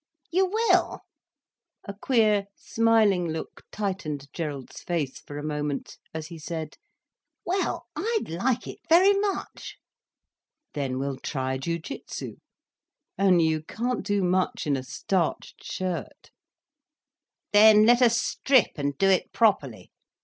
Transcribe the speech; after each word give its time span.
"You 0.31 0.47
will?" 0.47 1.01
A 1.83 1.93
queer, 1.93 2.47
smiling 2.55 3.27
look 3.27 3.61
tightened 3.71 4.33
Gerald's 4.33 4.81
face 4.81 5.19
for 5.19 5.37
a 5.37 5.43
moment, 5.43 5.97
as 6.11 6.25
he 6.25 6.39
said, 6.39 6.77
"Well, 7.45 7.85
I'd 7.95 8.27
like 8.27 8.65
it 8.65 8.79
very 8.89 9.13
much." 9.13 9.77
"Then 10.73 10.97
we'll 10.97 11.19
try 11.19 11.59
jiu 11.59 11.77
jitsu. 11.77 12.37
Only 13.19 13.45
you 13.45 13.61
can't 13.61 14.03
do 14.03 14.23
much 14.23 14.65
in 14.65 14.75
a 14.75 14.81
starched 14.81 15.63
shirt." 15.63 16.31
"Then 17.53 17.85
let 17.85 18.01
us 18.01 18.19
strip, 18.19 18.71
and 18.79 18.97
do 18.97 19.07
it 19.07 19.31
properly. 19.31 19.91